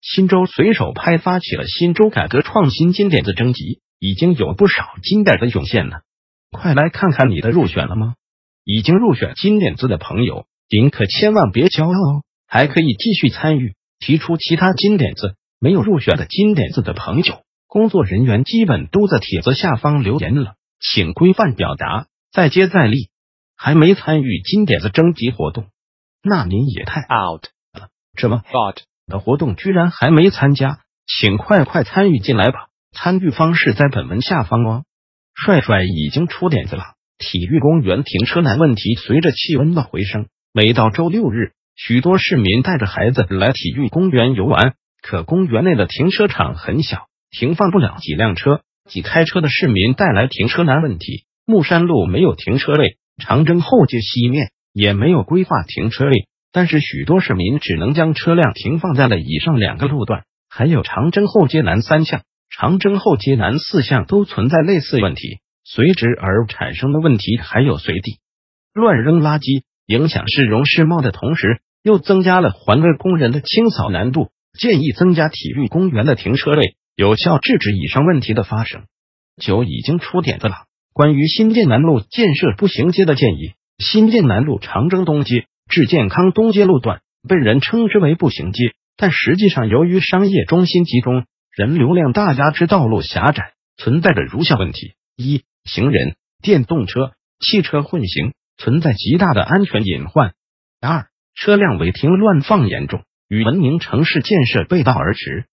[0.00, 6.02] 新州随手拍发起了新州改革创新金点子征集，已经有不少金点子涌现了，
[6.50, 8.14] 快来看看你的入选了吗？
[8.64, 15.36] 已经入选金点子的朋友，您可千万别骄傲哦，还可以继续参与，提出其他金点子。
[15.58, 23.10] 没有入选的金点子的朋友，工作人员基本都在帖子下方留言了，请规范表达，再接再厉。
[23.56, 25.66] 还没参与金点子征集活动，
[26.22, 28.78] 那您也太 out 了，什么 out？
[29.10, 32.68] 的活动居然还没参加，请快快参与进来吧！
[32.92, 34.84] 参与方式在本文下方哦。
[35.34, 36.82] 帅帅已经出点子了，
[37.18, 51.24] 体育公园停车难问题随着气温的回升，每到周六日，许多市民带着孩子来体育公园游玩，可公园内的停车场很小，停放不了几辆车，几开车的市民带来停车难问题。
[51.46, 56.26] 木山路没有停车位，长征后街西面也没有规划停车位。
[56.52, 65.38] 但是许多市民只能将车辆停放在了以上两个路段，还有长征后街南三巷、长征后街南四巷都存在类似问题。
[65.64, 68.18] 随之而产生的问题还有随地
[68.72, 74.30] 乱扔垃圾，影响市容市貌的同时，又增加了环卫工人的清扫难度。
[74.58, 78.82] 建议增加体育公园的停车位，有效制止以上问题的发生。
[79.40, 85.46] 九已经出点子了，关于新建南路建设步行街的建议，新建南路长征东街。
[85.70, 91.24] 至健康东街路段被人称之为步行街，但实际上由于商业中心集中，
[91.56, 100.32] 人流量大，加之道路狭窄，存在着如下问题：一、行人、电动车、汽车混行，存在极大的安全隐患；
[100.80, 105.44] 二、车辆违停乱放严重，与文明城市建设背道而驰；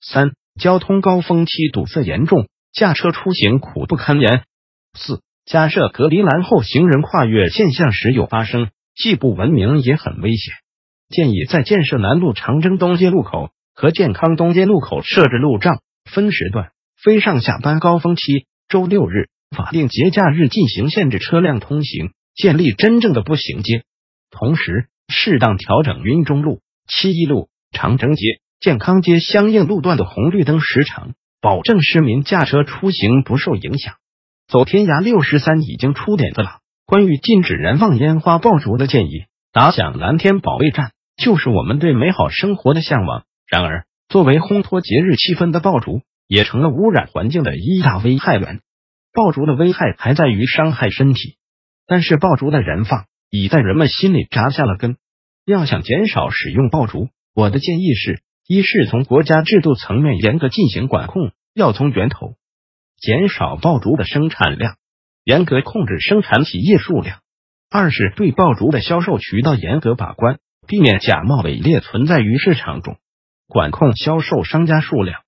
[0.00, 4.38] 三、交通高峰期堵塞严重，驾车出行苦不堪言；
[4.94, 8.70] 四、加设隔离栏后，行人跨越现象时有发生。
[8.96, 10.54] 既不文明也很危险，
[11.10, 23.84] 建议在建设南路长征东街路口和健康东街路口设置路障，分时段，非上下班高峰期、周六日、法定节假日进行限制车辆通行，建立真正的步行街。
[24.30, 31.12] 同时，适当调整云中路、七一路、长征街、健康街相应路段的红绿灯时长，
[31.42, 33.94] 保证市民驾车出行不受影响。
[34.48, 36.60] 走天涯六十三已经出点子了。
[36.86, 43.24] 关于禁止燃放烟花爆竹的建议，打响蓝天保卫战，就是我们对美好生活的向往。
[43.48, 48.60] 然而，作为烘托节日气氛的爆竹，也成了污染环境的一大危害源。
[49.12, 51.38] 爆竹的危害还在于伤害身体，
[51.88, 54.96] 但是爆竹的燃放已在人们心里扎下了根。
[55.44, 62.34] 要想减少使用爆竹，我的建议是：一是从国家制度层面严格进行管控，要从源头
[63.00, 64.76] 减少爆竹的生产量。
[65.26, 67.16] 严格控制生产企业数量；
[67.68, 70.38] 二是对爆竹的销售渠道严格把关，
[70.68, 72.96] 避免假冒伪劣存在于市场中，
[73.48, 75.22] 管控销售商家数量；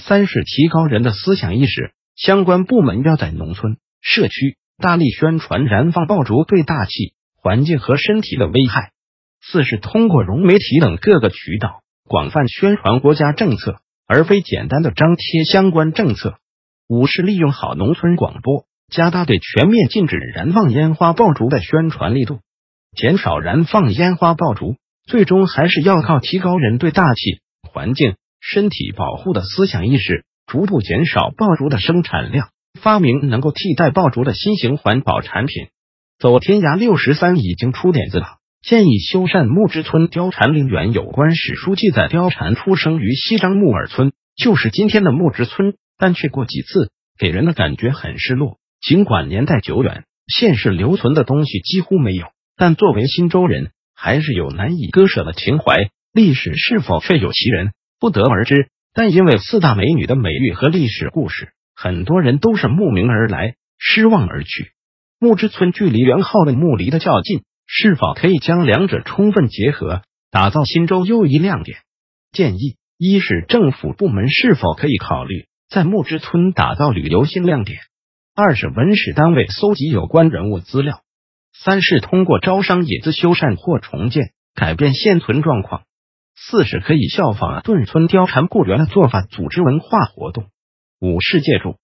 [0.00, 8.92] 三是提高人的思想意识，相关部门要在农村、社区大力宣传燃放爆竹对大气、环境和身体的危害；
[9.42, 16.34] 四是通过融媒体等各个渠道广泛宣传国家政策，而非简单的张贴相关政策；
[16.86, 18.69] 五是利用好农村广播。
[18.90, 22.40] 加大对全面禁止燃放烟花爆竹的宣传力度，
[22.96, 32.48] 减少燃放烟花爆竹，最终还是要靠提高人对大气、环境、身体保护的思想意识，逐步减少爆竹的生产量，
[32.80, 35.68] 发明能够替代爆竹的新型环保产品。
[36.18, 38.26] 走天涯六十三已经出点子了，
[38.60, 48.59] 建议修缮木之村貂蝉陵园有关史书记载，貂蝉出生于西张木耳村，就是今天的木之村，但去过几次，给人的感觉很失落。
[48.80, 55.90] 尽管年代久远，现世留存的东西几乎没有，但作为新州人，还是有难以割舍的情怀。
[56.12, 58.70] 历史是否确有其人，不得而知。
[58.92, 64.72] 但因为四大美女的美誉和历史故事，很多人都是慕名而来，失望而去。
[65.20, 71.78] 木之村距离元昊的墓离得较近，是否可以将两者充分结合，打造新州又一亮点？
[72.32, 77.78] 建议一是政府部门是否可以考虑在木之村打造旅游新亮点？
[78.40, 81.02] 二是文史单位搜集有关人物资料，
[81.52, 85.82] 三是通过招商引资修缮或重建改变现存状况，
[86.34, 90.46] 四是可以效仿顿村貂蝉故园的做法，组织文化活动。
[91.02, 91.76] 五是借助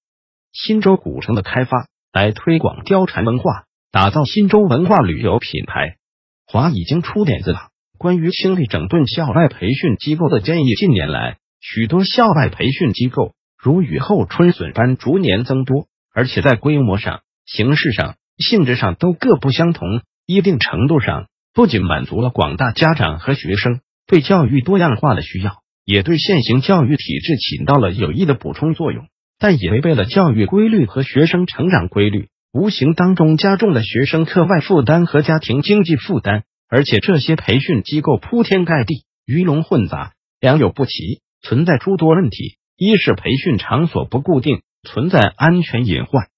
[0.50, 5.98] 新州古城的开发来推广貂蝉文化，打造新州文化旅游品牌。
[6.46, 7.68] 华已经出点子了。
[7.98, 29.04] 关于清理整顿校外培训机构的建议，近年来许多校外培训机构如雨后春笋般逐年增多，而且在规模上、形式上、性质上都各不相同，一定程度上不仅满足了广大家长和学生对教育多样化的需要，也对现行教育体制起到了有益的补充作用，
[29.38, 36.44] 但也违背了教育规律和学生成长规律，无形当中加重了学生课外负担和家庭经济负担。
[36.66, 42.56] 而且这些培训机构铺天盖地，鱼龙混杂，良莠不齐，存在诸多问题。
[42.78, 46.28] 一是培训场所不固定，存在安全隐患。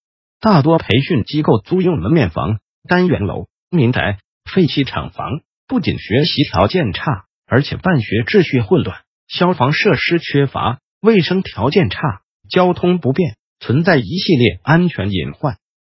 [0.40, 2.58] 大多培训机构租用门面房、
[2.88, 15.56] 单元楼、民宅、废弃厂房，不仅学习条件差，而且办学秩序混乱，消防设施缺乏，卫生条件差，交通不便，存在一系列安全隐患。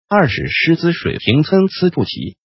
[0.09, 2.37] 二是师资水平参差不齐。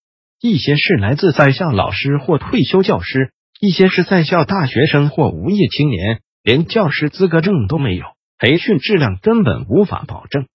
[0.41, 8.05] 一些是来自在校老师或退休教师，一些是在校大学生或无业青年，连教师资格证都没有，
[8.37, 10.47] 培训质量根本无法保证。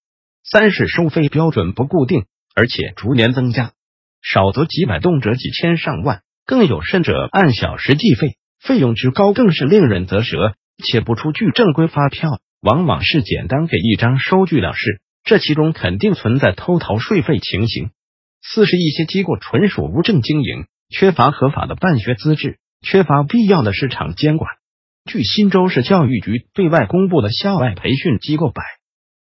[0.43, 2.25] 三是收费标准不固定，
[2.55, 3.73] 而且逐年增加，
[4.21, 17.91] 少则几百，动辄几千上万，更有甚者按小时计费，费用之高更是令人啧舌，且不出具正规发票，往往是简单给一张收据了事，这其中肯定存在偷逃税费情形。
[18.43, 24.51] 四是一些机构纯属无证经营，缺乏合法的办学资质，缺乏必要的市场监管。
[25.05, 28.61] 据新州市教育局对外公布的校外培训机构百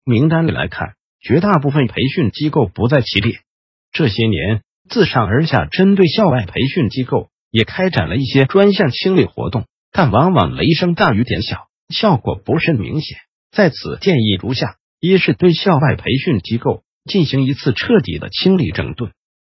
[0.04, 3.36] 名单里来看，绝大部分培训机构不在其列。
[3.90, 13.18] 这些年，自上而下针对校外培训机构也开展了一些专项清理活动，但往往雷声大雨点小，效果不甚明显。
[13.50, 16.84] 在此建议如下：一是对校外培训机构。
[17.04, 19.10] 进行一次彻底的清理整顿，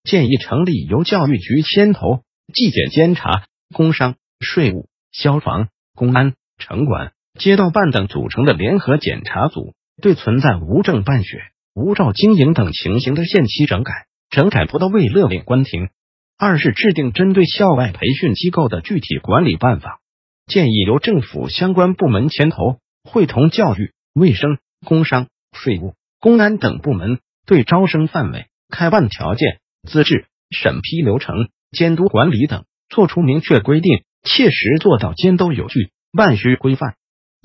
[0.05, 2.23] 建议成立由教育局牵头、
[2.53, 3.43] 纪检监察、
[3.73, 11.41] 工商、税务、消防、公安、城管、街道办等组成的联合检查组，对存在无证办学、
[11.73, 13.93] 无照经营等情形的限期整改，
[14.29, 15.89] 整改不到位勒令关停。
[16.37, 19.99] 二是制定针对校外培训机构的具体管理办法，
[20.47, 27.19] 建议由政府相关部门牵头，会同教育、卫生、工商、税务、公安等部门。
[27.45, 36.95] 对招生范围、开办条件、资质、审批流程、监督管理等作出明确规定，切实做到监督有据、办学规范。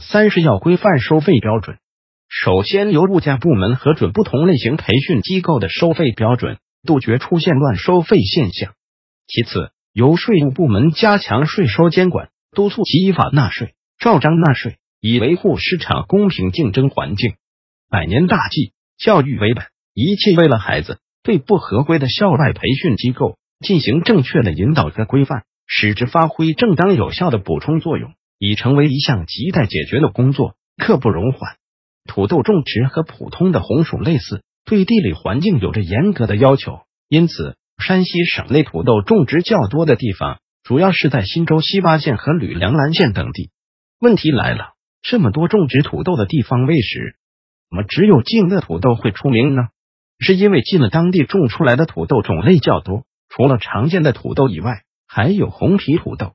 [0.01, 1.79] 三是要规范收费标准，
[2.29, 8.75] 首先由物价部门核准不同类型培训机构的收费标准，杜绝出现乱收费现象。
[9.27, 17.35] 其次，由税务部门加强税收监管，督促其依法纳税、照章纳税，以维护市场公平竞争环境。
[17.91, 19.65] 百年大计，教育为本。
[19.95, 31.57] 一切为了孩子，对不合规的校外培训机构进行正确的引导和规范，使之发挥正当有效的补充作用，已成为一项亟待解决的工作，刻不容缓。
[32.07, 43.51] 土豆种植和普通的红薯类似，对地理环境有着严格的要求，因此山西省内土豆种植较多的地方，主要是在忻州西八县和吕梁岚县等地。
[44.01, 44.73] 问题来了，
[45.03, 46.99] 这么多种植土豆的地方，为什
[47.69, 49.69] 么只有静乐土豆会出名呢？
[50.19, 56.35] 是因为进了当地种出来的土豆种类较多，除了常见的土豆以外，还有红皮土豆。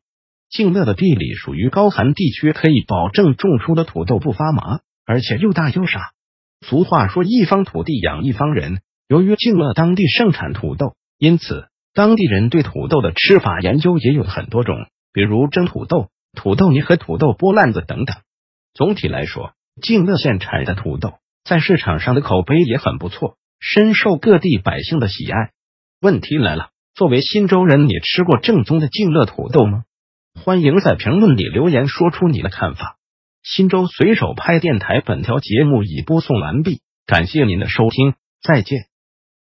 [0.49, 6.11] 静乐的地理属于高寒地区，可以保证种出的土豆不发麻，而且又大又傻。
[6.61, 14.75] 俗话说一方土地养一方人，由于静乐当地盛产土豆，因此当地人对土豆的吃法研究也有很多种，
[15.13, 18.17] 比如蒸土豆、土豆泥和土豆剥烂子等等。
[18.73, 23.37] 总体来说，静乐县产的土豆在市场上的口碑也很不错。
[23.65, 25.51] 深受各地百姓的喜爱。
[26.01, 29.83] 问题来了，作为新州人，你吃过正宗的静乐土豆吗？
[30.35, 32.97] 欢迎在评论里留言，说出你的看法。
[33.41, 38.92] 新州随手拍电台本条节目已播送完毕，感谢您的收听，再见。